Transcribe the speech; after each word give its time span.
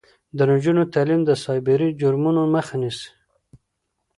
د 0.37 0.39
نجونو 0.51 0.83
تعلیم 0.93 1.21
د 1.25 1.31
سایبري 1.43 1.89
جرمونو 2.01 2.41
مخه 2.53 2.75
نیسي. 2.81 3.09